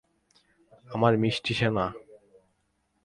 [0.87, 1.85] আমার মিষ্টি সোনা!